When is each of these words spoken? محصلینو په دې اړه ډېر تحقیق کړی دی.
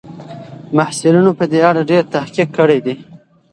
محصلینو 0.77 1.31
په 1.39 1.45
دې 1.51 1.59
اړه 1.69 1.81
ډېر 1.91 2.03
تحقیق 2.15 2.49
کړی 2.57 2.79
دی. 2.85 2.95